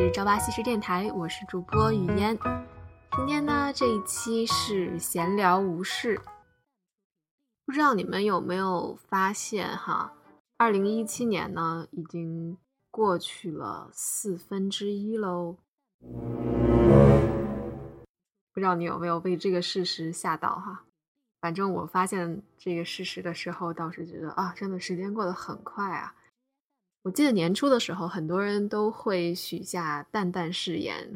[0.00, 2.38] 是朝八夕十电台，我是主播雨嫣。
[3.16, 6.20] 今天呢，这一期是闲聊无事。
[7.66, 10.12] 不知道你们有没有发现哈，
[10.56, 12.56] 二零一七年呢已经
[12.92, 15.56] 过去了四分之一喽。
[18.54, 20.84] 不知道你有没有被这个事实吓到哈？
[21.40, 26.14] 反正我发现这个事实的时候，倒是觉得啊，真的时间过得很快啊。
[27.08, 31.14] 我记得年初的时候，很多人都会许下淡淡誓言，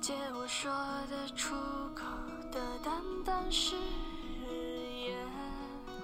[0.00, 0.70] 借我说
[1.10, 1.56] 得出
[1.92, 2.04] 口
[2.52, 5.16] 的淡淡誓言。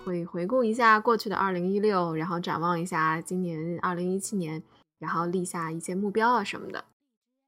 [0.05, 4.61] 会回顾一下过去的二零一六，然后展望一下今年二零一七年，
[4.99, 6.83] 然后立下一些目标啊什么的。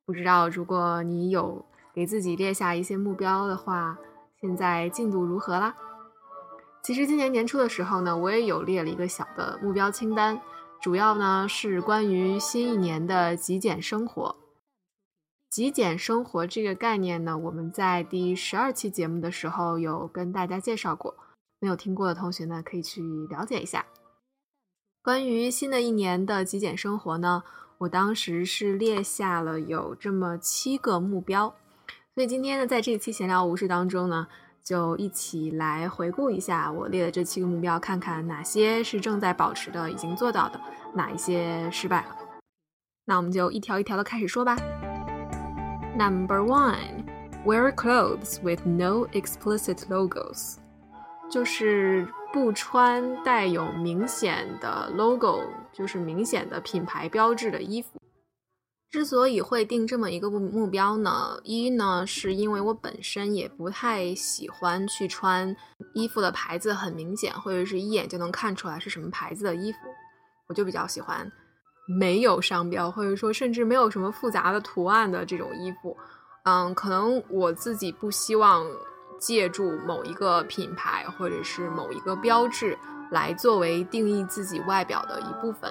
[0.06, 3.98] 不知道如果你有给自己列下一些目标的话，
[4.40, 5.74] 现在进度如何啦？
[6.84, 10.40] 其实今年年初的时候呢，我也有列了一个小的目标清单。
[10.80, 14.36] 主要呢是关于新一年的极简生活。
[15.50, 21.16] 极简生活这个概念呢，我们在第十二期节目的时候有跟大家介绍过，
[21.58, 23.86] 没有听过的同学呢可以去了解一下。
[25.02, 27.42] 关于新的一年的极简生活呢，
[27.78, 31.56] 我当时是列下了有这么七个目标，
[32.14, 34.28] 所以今天呢，在这期闲聊无事当中呢。
[34.68, 40.60] 就一起来回顾一下我列的这七个目标，看看哪些是正在保持的、已经做到的，
[40.92, 42.16] 哪一些失败了。
[43.06, 44.54] 那我们就一条一条的开始说吧。
[45.96, 47.06] Number one,
[47.46, 50.56] wear clothes with no explicit logos，
[51.30, 55.40] 就是不穿带有明显的 logo，
[55.72, 57.97] 就是明显的品牌标志的衣服。
[58.90, 65.54] 之所以会定这么一个目目标呢，一呢是因为我本身也不太喜欢去穿
[65.92, 69.78] 衣服的牌子很明显，或者是一眼就能看出来是什么牌子的衣服，
[70.48, 71.30] 我就比较喜欢
[71.86, 75.94] 没有商标，或者说甚至没有什么复杂的图案的这种衣服。
[76.44, 78.66] 嗯，可能我自己不希望
[79.20, 82.78] 借助某一个品牌或者是某一个标志
[83.10, 85.70] 来作为定义自己外表的一部分。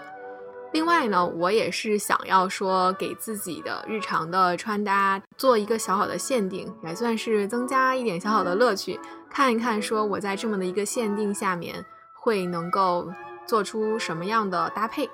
[0.74, 11.84] 另外呢，我也是想要说给自己的日常的穿搭做一个小小的限定，也算是增加一点小小的乐趣，看一看说我在这么的一个限定下面
[12.14, 13.12] 会能够
[13.48, 15.10] 做出什么样的搭配。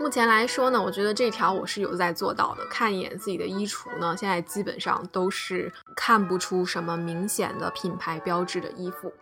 [0.00, 2.66] 目前来说呢，我觉得这条我是有在做到的。
[2.66, 9.12] 看一眼自己的衣橱呢，现在基本上都是看不出什么明显的品牌标志的衣服，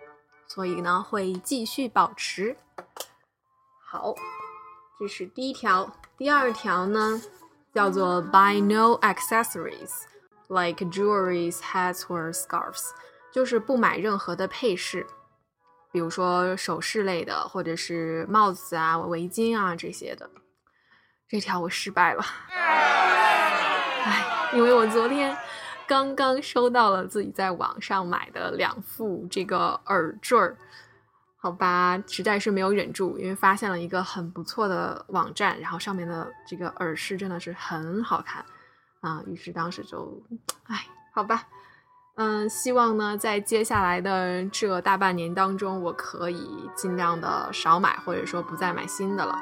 [0.48, 2.56] 所以呢会继续保持。
[3.84, 4.14] 好。
[5.00, 7.22] 这是第一条，第二条呢，
[7.72, 10.03] 叫做 buy no accessories
[10.49, 12.91] like jewelry, hats or scarves，
[13.33, 15.06] 就是不买任何的配饰，
[15.91, 20.28] 比如说首饰类的，或者是帽子啊、围巾啊这些的。
[21.27, 25.34] 这条我失败了，哎，因为我昨天
[25.88, 30.55] 刚刚收到了自己在网上买的两副这个耳坠儿。
[31.42, 38.44] 好吧，实在是没有忍住，因为发现了一个很不错的网站，然后上面的这个耳饰真的是很好看
[39.00, 40.22] 啊，于是当时就，
[40.64, 41.44] 哎，好吧，
[42.16, 49.34] 嗯，希望呢，在接下来的这大半年当中，我可以尽量的少买，或者说不再买新的了。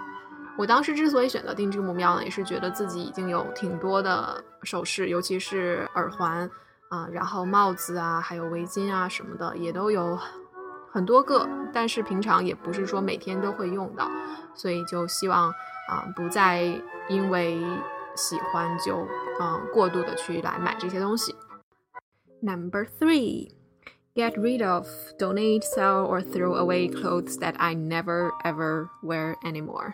[0.56, 6.48] 我当时之所以选择定这个目标呢，也是觉得自己已经有挺多的首饰，尤其是耳环
[6.90, 10.16] 啊，然后帽子啊，还有围巾啊什么的，也都有。
[10.98, 14.10] 很多个，但是平常也不是说每天都会用到，
[14.52, 15.48] 所以就希望
[15.88, 16.64] 啊不再
[17.08, 17.56] 因为
[18.16, 19.06] 喜欢就
[19.40, 21.36] 嗯过度的去来买这些东西。
[22.42, 23.52] Number three,
[24.12, 24.88] get rid of,
[25.20, 29.92] donate, sell or throw away clothes that I never ever wear anymore。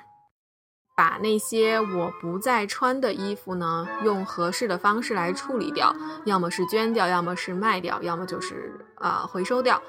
[0.97, 9.83] 把那些我不再穿的衣服呢，用合适的方式来处理掉，要么是捐掉，要么是卖掉，要么就是啊回收掉。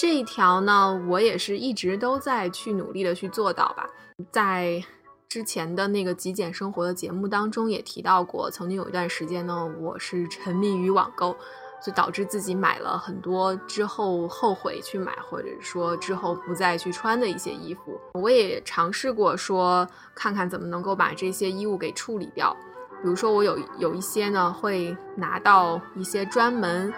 [0.00, 3.86] 这一条呢，我也是一直都在去努力的去做到吧。
[4.32, 4.82] 在
[5.28, 11.36] 之前的那个极简生活的节目当中也提到过，曾经有一段时间呢，我是沉迷于网购，
[11.84, 18.00] 就导致自己买了很多之后后悔去买，或者说之后不再去穿的一些衣服。
[18.14, 22.56] 我也尝试过说，看看怎么能够把这些衣物给处理掉。
[23.02, 26.90] 比如说，我有有一些呢，会拿到一些专门。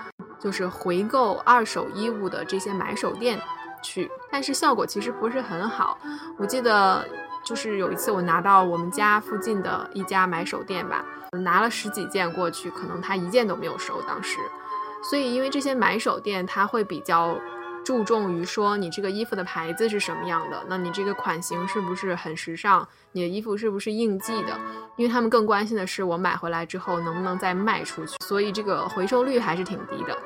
[0.42, 3.40] 就是回购二手衣物的这些买手店
[3.80, 5.98] 去，但是效果其实不是很好。
[6.36, 7.06] 我记得
[7.44, 11.04] 就是有一次我拿到我们家附近的一家买手店吧，
[11.44, 14.02] 拿了十几件过去，可能他一件都没有收。
[14.02, 14.38] 当时，
[15.02, 17.36] 所以因为这些买手店他会比较
[17.84, 24.58] 注重于说你这个衣服的牌子是什么样的，那你这个款型是不是很时尚，你的衣服是不是应季的？
[24.96, 30.16] 因为他们更关心的是我买回来之后能不能再卖出去，所以这个回收率还是挺低的。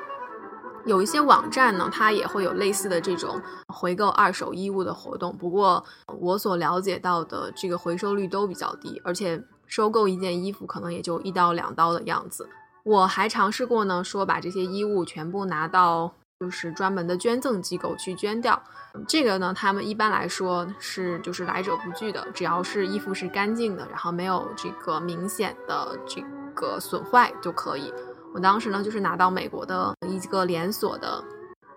[0.87, 5.83] 有一些网站呢，它也会有类似的这种回购二手衣物的活动，不过
[6.19, 12.47] 我所了解到的这个回收率都比较低，而且收购一件衣服可能也就一刀两刀的样子。
[12.83, 18.59] 我还尝试过呢，说把这些衣物全部拿到就是专门的捐赠机构去捐掉。
[19.07, 26.23] 这个呢，他们一般来说是就是来者不拒的，只要是衣服是干净的，然后没有这个明显的这
[26.55, 27.93] 个损坏就可以。
[28.33, 31.23] 我当时呢，就是拿到美国的一个连锁的，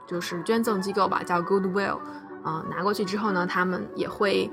[0.07, 1.99] 就是捐赠机构吧，叫 Goodwill，
[2.45, 4.51] 啊，拿过去之后呢，他们也会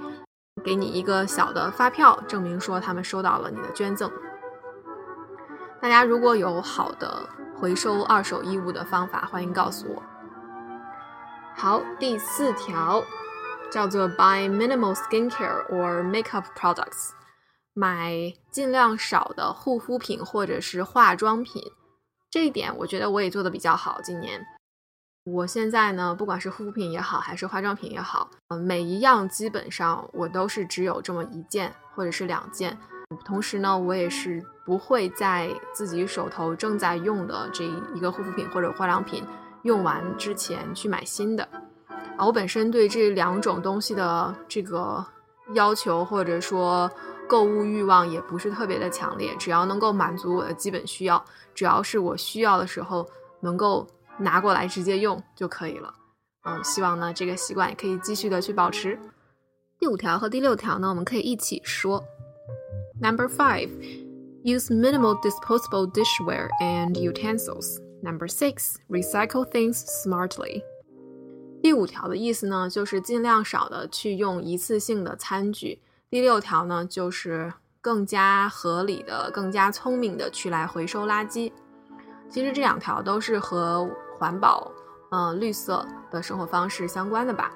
[0.63, 4.09] 给你一个小的发票，证明说他们收到了你的捐赠。
[5.81, 10.01] 大家如果有好的回收二手衣物的方法，欢迎告诉我。
[11.55, 13.03] 好，第四条
[13.71, 17.11] 叫做 Buy minimal skincare or makeup products，
[17.73, 21.61] 买尽量少的护肤品或者是化妆品。
[22.37, 23.99] 这一点我觉得我也做的比较好。
[24.03, 24.39] 今年，
[25.23, 32.77] 我现在呢，不管是护肤品也好，还是化妆品也好，嗯，每一样基本上我都是只有这么一件或者是两件。
[33.25, 37.63] 同时呢，我也是不会在自己手头正在用的这
[37.95, 39.25] 一个护肤品或者化妆品
[39.63, 41.43] 用完之前去买新的。
[42.17, 45.03] 啊，我本身对这两种东西的这个
[45.55, 46.87] 要求或者说
[47.27, 53.07] 购物欲望也不是特别的强烈，只要能够满足我的基本需要，只要是我需要的时候
[53.41, 53.85] 能够
[54.17, 55.93] 拿过来直接用就可以了。
[56.45, 58.97] 嗯，希望呢这个习惯也可以继续的去保持。
[59.79, 62.03] 第五条和第六条呢，我们可以一起说。
[62.99, 63.69] Number five,
[64.43, 67.77] use minimal disposable dishware and utensils.
[68.01, 70.63] Number six, recycle things smartly.
[71.61, 75.81] 第五条的意思呢，就是尽量少的去用一次性的餐具。
[76.09, 77.51] 第六条呢，就是
[77.81, 81.51] 更加合理的、更加聪明的去来回收垃圾。
[82.29, 84.71] 其实这两条都是和环保、
[85.11, 87.51] 嗯绿色的生活方式相关的吧。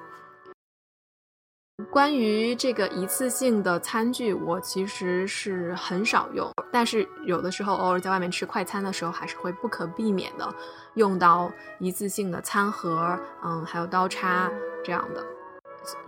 [1.90, 10.54] 关于这个一次性的餐具，我其实是很少用，但是有的时候偶尔在外面吃快餐的时候，还是会不可避免的
[10.94, 14.50] 用到一次性的餐盒，嗯，还有刀叉
[14.84, 15.24] 这样的。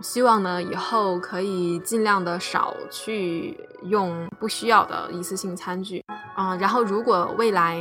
[0.01, 6.03] 希望呢以后可以尽量的少去用不需要的一次性餐具，
[6.37, 7.75] 嗯，然后如果未来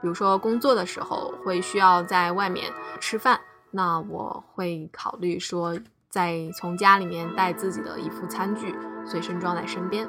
[0.00, 3.40] 比如说工作的时候会需要在外面吃饭，
[3.70, 5.78] 那我会考虑说。
[6.12, 8.74] 再从家里面带自己的一副餐具，
[9.06, 10.06] 随身装在身边。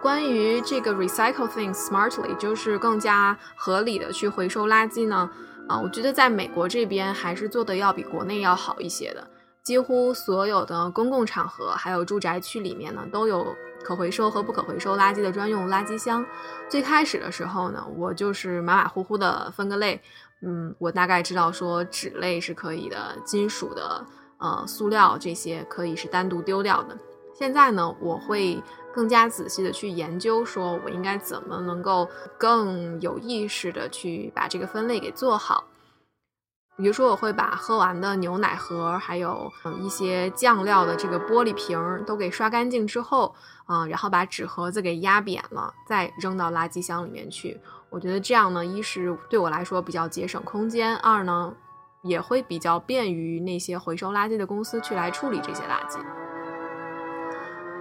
[0.00, 5.28] 关于这个 recycle things smartly，就是更加合理的去回收垃圾呢？
[5.68, 9.26] 啊，我觉得在美国这边还是做的要比国内要好一些的。
[9.68, 16.24] 几乎所有的公共场合，还有住宅区里面呢，都有可回收和不可回收垃圾的专用垃圾箱。
[16.70, 20.00] 最开始的时候呢，我就是马马虎虎的分个类，
[20.40, 24.02] 嗯，我大概知道说纸类是可以的，金属的。
[24.38, 26.96] 呃，塑料这些可以是单独丢掉的。
[27.34, 28.62] 现在呢，我会
[28.94, 35.64] 更加仔细的去研究，说我应该怎么能够更有意识的去把这个分类给做好。
[36.78, 43.34] 比如说，我会把喝完的牛奶盒，还有一些酱料的这个玻璃瓶都给刷干净之后，
[43.66, 47.60] 啊，然后把纸盒子给压扁了，再扔到垃圾箱里面去。
[47.90, 51.52] 我觉得这样呢，一是对我来说比较节省空间，二呢。
[52.02, 55.98] 也会比较便于那些回收垃圾的公司去来处理这些垃圾。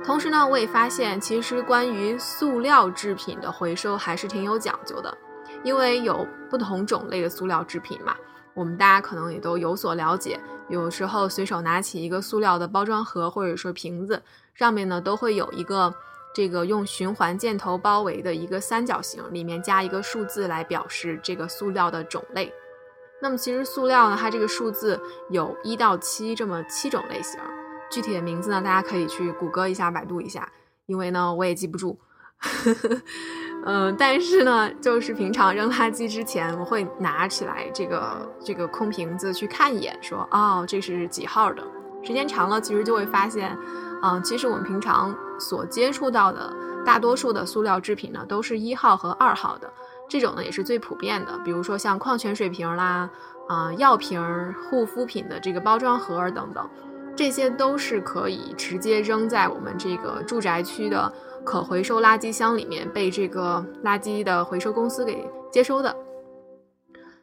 [0.04, 5.16] 同时呢，我也发现，其实关于塑料制品的回收还是挺有讲究的，
[5.64, 8.16] 因为有不同种类的塑料制品嘛。
[8.58, 14.24] 我们大家可能也都有所了解，有时候随手拿起一个塑料的包装盒或者说瓶子，
[14.56, 15.94] 上面呢都会有一个
[16.34, 22.52] 这个用循环箭头包围的一个三角形，里面加一个数字来表示这个塑料的种类。
[23.22, 25.00] 那么其实塑料呢，它这个数字
[25.30, 27.40] 有一到七这么七种类型，
[27.92, 30.52] 具体的名字呢，大家可以去谷歌一下、百度一下，
[30.88, 32.00] 因为呢我也记不住。
[33.70, 41.62] 嗯，但是呢，就是平常扔垃圾之前，我会拿起来这个这个空瓶子去看一眼，说哦这是几号的。
[42.02, 43.58] 时间长了，其实就会发现，
[44.02, 46.54] 嗯，其实我们平常所接触到的
[46.86, 49.70] 大多数的塑料制品呢，都是一号和二号的。
[50.08, 53.10] 这种呢也是最普遍的，比如说像矿泉水瓶啦、
[53.50, 56.70] 啊药瓶、护肤品的这个包装盒等等，
[57.18, 61.12] 这些都是可以直接扔在我们这个住宅区的
[61.48, 65.96] 可回收垃圾箱里面，被这个垃圾的回收公司给接收的。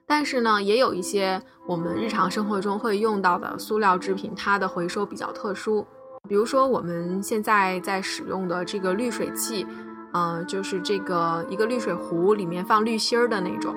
[0.07, 5.87] 但是呢，也有一些我们日常生活中会用到的塑料制品，它的回收比较特殊。
[6.27, 9.67] 比如说我们现在在使用的这个滤水器，
[10.15, 13.75] 嗯，就是这个一个滤水壶里面放滤芯儿的那种，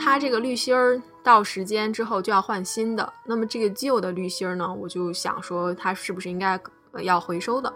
[0.00, 3.12] 它这个滤芯儿到时间之后就要换新的。
[3.26, 6.58] 那么这个旧的滤芯儿呢，我就想说它是不是应该
[7.02, 7.70] 要回收的？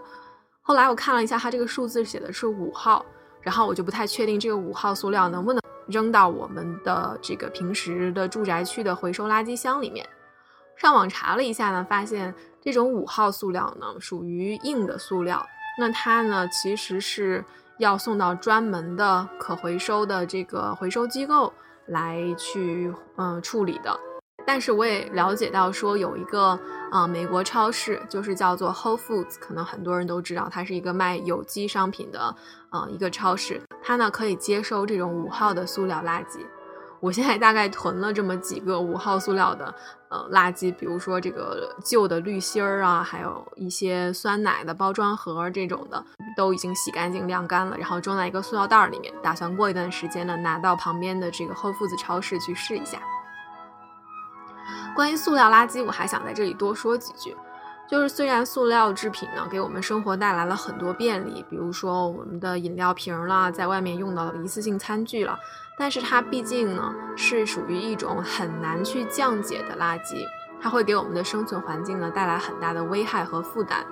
[0.67, 3.05] 后来我看了一下，它这个数字写的是五号，
[3.39, 10.05] 然后我就不太确定这个五号塑料能不能扔到我们的这个平时的住宅区的回收垃圾箱里面。
[10.75, 15.47] 上网查了一下呢，发现这种五号塑料呢属于硬的塑料，
[15.79, 17.41] 那它呢其实是
[17.77, 21.53] 要送到专门的可回收的这个回收机构
[21.85, 23.97] 来去嗯处理的。
[24.47, 26.57] 但是我也了解到，说有一个
[26.89, 32.33] 啊美国超市，就是叫做 Whole Foods，可能很多人都知道，它是一个卖有机商品的
[32.69, 36.39] 啊一个超市，它呢可以接收这种五号的塑料垃圾。
[37.01, 39.75] 我现在大概囤了这么几个五号塑料的
[40.07, 46.01] 呃垃圾，比如说这个旧的滤芯儿啊，还有一些酸奶的包装盒这种的，
[46.37, 52.97] 都已经洗干净晾干了，然后装在一个塑料袋里面，打算过一段时间呢拿到旁边的这个 Whole Foods 超市去试一下。
[54.97, 57.37] 关于塑料垃圾，我还想在这里多说几句。
[57.87, 65.37] 就是虽然塑料制品呢给我们生活带来了很多便利，比如说我们的饮料瓶啦，在外面用到的一次性餐具了，
[65.77, 70.25] 但是它毕竟呢是属于一种很难去降解的垃圾，
[70.59, 73.85] 它会给我们的生存环境呢带来很大的危害和负担。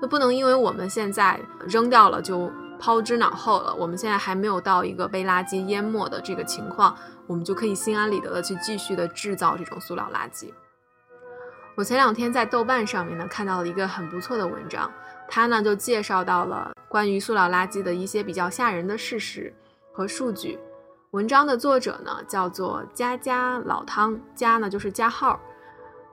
[0.00, 6.96] 那不能因为我们现在扔掉了就抛之脑后了，我们现在还没有到一个被垃圾淹没的这个情况。
[7.26, 10.50] 我们就可以心安理得的去继续的制造这种塑料垃圾。
[11.76, 14.90] 我前两天在豆瓣上面呢看到了一个很不错的文章，
[15.28, 19.54] 它呢就介绍到了关于塑料垃圾的一些比较吓人的事实
[19.92, 20.58] 和数据。
[21.10, 25.38] 文章的作者呢叫做家家老汤，家呢就是加号。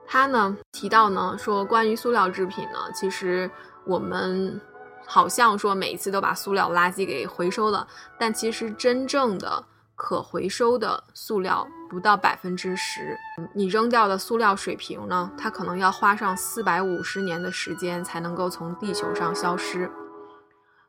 [0.06, 3.50] 他呢提到呢说关于塑料制品呢，其实
[3.86, 4.60] 我们
[5.06, 7.86] 好像说每一次都把塑料垃圾给回收了，
[8.18, 9.64] 但其实真正的。
[9.98, 13.16] 可回收的塑料不到百分之十，
[13.54, 15.32] 你扔掉的塑料水瓶呢？
[15.38, 19.90] 它可能要花上四百五十年的时间才能够从地球上消失。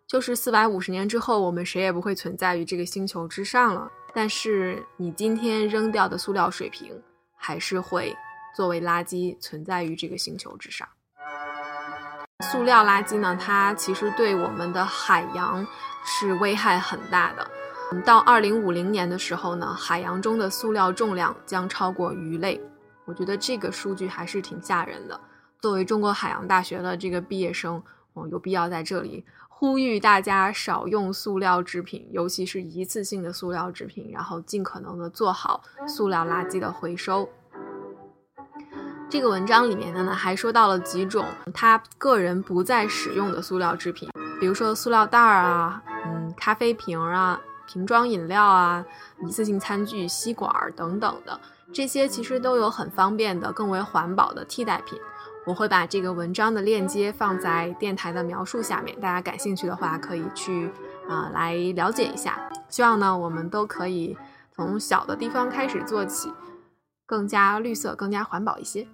[0.06, 3.90] 就是四百五十年之后，我们谁也不会存在于这个星球之上了。
[4.14, 7.02] 但是你今天扔掉的塑料水瓶，
[7.38, 8.14] 还是会
[8.58, 10.86] 作为垃圾存在于这个星球之上。
[12.46, 13.36] 塑料垃圾呢？
[13.36, 15.66] 它其实对我们的海洋
[16.06, 17.48] 是危害很大的。
[18.06, 22.62] 到二零五零年的时候呢，海洋中的塑料重量将超过鱼类。
[23.06, 25.20] 我觉得这个数据还是挺吓人的。
[25.60, 27.82] 作为中国海洋大学的这个毕业生，
[28.14, 37.28] 我有必要在这里呼吁大家少用塑料制品，尤其是一次性的塑料制品，然后尽可能的做好塑料垃圾的回收。
[39.10, 44.10] 这个文章里面的呢，还说到了几种他个人不再使用的塑料制品，
[44.40, 47.40] 比如说塑料袋儿啊，嗯，咖啡瓶啊。
[47.70, 48.86] 瓶装饮料啊，
[49.26, 51.38] 一次性餐具、吸管等等的，
[51.74, 54.98] 这些其实都有很方便的、更为环保的替代品。
[55.46, 60.72] 我会把这个文章的链接放在电台的描述下面，大家感兴趣的话可以去
[61.10, 62.40] 啊来了解一下。
[62.70, 64.18] 希望呢，我们都可以
[64.56, 66.32] 从小的地方开始做起，
[67.06, 68.88] 更加绿色、更加环保一些。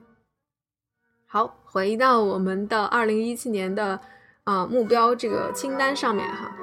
[1.34, 4.00] 好，回到我们的二零一七年的
[4.44, 6.56] 啊目标这个清单上面哈。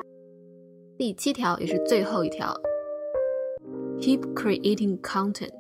[0.97, 2.55] 第七条也是最后一条
[3.99, 5.51] ，keep creating content，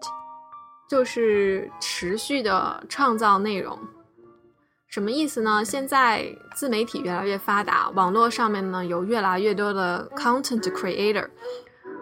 [0.88, 3.76] 就是持续的创造内容。
[4.87, 5.64] 什么意思呢？
[5.64, 6.25] 现在
[6.55, 11.29] 自媒体越来越发达，网络上面呢有越来越多的 content creator，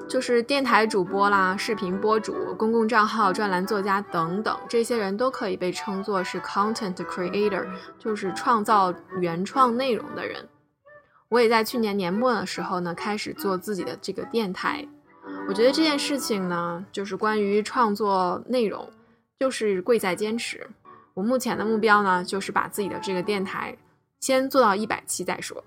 [0.08, 7.66] 就是电台主播啦、视频博主、公共账号、专栏作家等等，这些人都可以被称作是 content creator，
[7.98, 10.48] 就是创造原创内容的人。
[11.28, 14.82] 我也在去年年末的时候呢，开始做自己的这个电台。
[15.46, 18.88] 我觉得这件事情呢，就是关于创作内容，
[19.38, 20.66] 就是贵在坚持。
[21.12, 23.76] 我目前的目标呢，就是把自己的这个电台
[24.20, 25.62] 先做到一百期再说。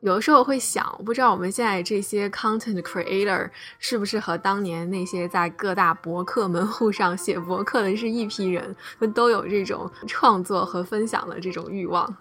[0.00, 8.76] 有的时候会想，不知道我们现在这些 content creator 是不是和当年那些在各大博客门户上写博客的是一批人，
[9.14, 12.16] 都有这种创作和分享的这种欲望。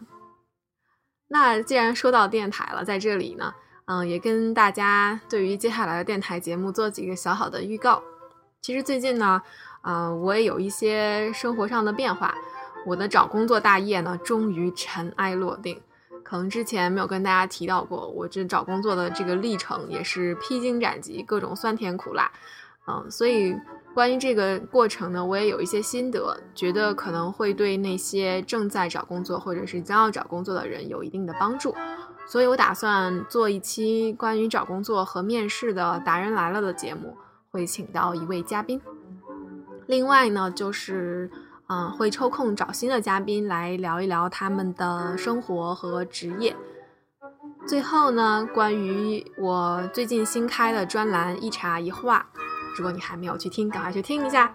[1.28, 3.54] 那既然说到电台了，在这里呢，
[3.86, 8.02] 嗯，也跟大家对于接下来的电台节目做几个小小的预告。
[8.62, 9.42] 其实最近呢，
[9.82, 12.34] 啊，我也有一些生活上的变化。
[12.86, 15.82] 我的找工作大业呢，终于尘埃落定。
[16.25, 22.32] 可能之前没有跟大家提到过，我这找工作的这个历程也是披荆斩棘，各种酸甜苦辣。
[22.88, 23.55] 嗯，所以
[23.94, 31.75] 关于这个过程呢，我也有一些心得，觉得可能会对那些正在找工作或者是将要找工作的人有一定的帮助。
[32.27, 37.15] 所以我打算做一期关于找工作和面试的达人来了的节目，
[37.51, 38.82] 会请到一位嘉宾。
[39.86, 41.29] 另外呢，就是
[41.68, 46.56] 嗯，会抽空找新的嘉宾来聊一聊他们的生活和职业。
[47.68, 52.26] 最后呢，关于我最近新开的专栏一茶一画。
[52.78, 54.54] 如果你还没有去听，赶快去听一下。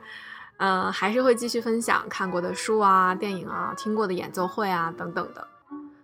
[0.59, 5.49] 呃，还是会继续分享看过的书啊、电影啊、听过的演奏会啊等等的。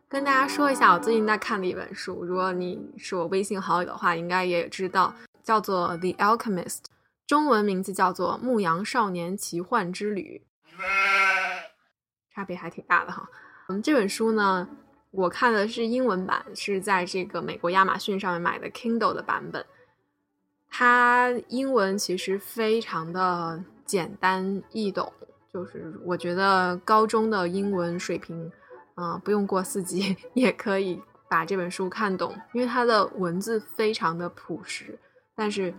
[0.08, 6.78] 跟大家说一下，我最近在看的一本书，如果你是我微信好友的话，应该也知道，叫做《The Alchemist》，
[7.26, 10.42] 中文名字叫做《牧羊少年奇幻之旅》，
[12.34, 13.28] 差别还挺大的哈。
[13.68, 14.68] 嗯，这本书呢，
[15.10, 19.64] 我看的是英文版，是在这个美国亚马逊上面买的 Kindle 的版本。
[20.68, 25.12] 它英文其实非常的简单易懂，
[25.52, 28.52] 就是我觉得高中的英文水平，
[28.94, 34.98] 啊，不用过四级 也可以把这本书看懂，因为它的文字非常的朴实，
[35.34, 35.72] 但是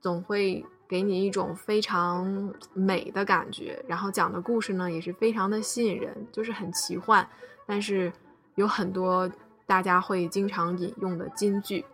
[0.00, 3.84] 总会给你一种非常美的感觉。
[3.88, 7.26] 然后讲的故事呢也是非常的吸引人，就是很奇幻，
[7.66, 8.12] 但是
[8.54, 9.30] 有很多
[9.66, 11.84] 大家会经常引用的金句。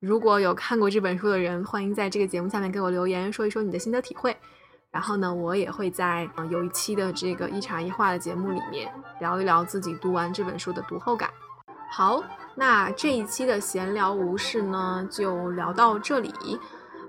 [0.00, 4.36] 如果有看过这本书的人，欢迎在这个节目下面给我留言，说一说你的心得体会。
[4.90, 8.90] 然后呢，我也会在有一期的这个一茶一话的节目里面
[9.20, 11.28] 聊一聊自己读完这本书的读后感。
[11.90, 12.22] 好，
[12.54, 16.32] 那这一期的闲聊无事呢，就聊到这里。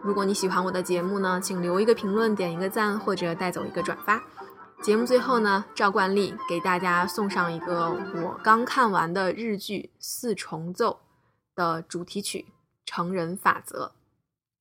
[0.02, 4.22] 如果你喜欢我的节目呢，请留一个评论，点一个赞，或者带走一个转发。
[4.82, 11.00] 节目最后呢，照惯例给大家送上一个我刚看完的日剧《四重奏》
[11.58, 12.46] 的主题曲。
[12.86, 13.92] 成人法则，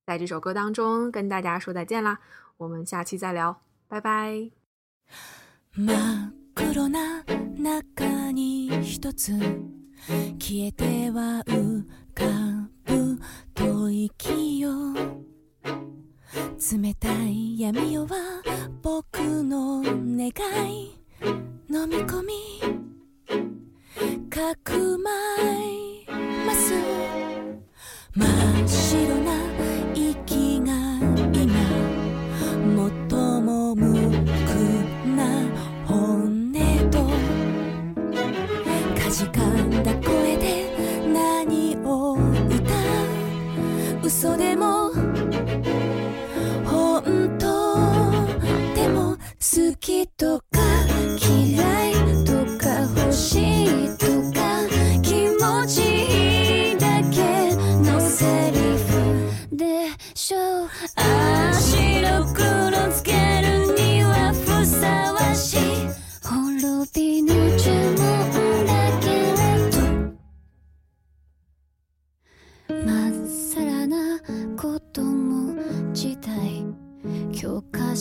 [0.05, 2.19] 在这首歌当中跟大家说再见啦，
[2.59, 4.51] 我们下期再聊，拜拜。
[16.73, 18.43] 冷たい闇夜は
[18.83, 20.29] 僕の願
[20.71, 20.95] い。
[21.71, 22.33] 飲み込み。
[24.31, 25.11] かくま
[25.53, 26.07] い
[26.47, 26.73] ます。
[28.15, 28.25] 真
[28.65, 29.33] っ白な
[29.95, 30.73] 息が
[31.33, 31.55] 今。
[33.11, 34.55] 最も無垢
[35.17, 35.19] な
[35.87, 36.57] 本音
[36.91, 36.97] と。
[39.01, 40.45] かじかんだ声で
[41.13, 42.75] 何を歌
[44.03, 44.07] う。
[44.07, 44.88] 嘘でも
[77.71, 77.95] 感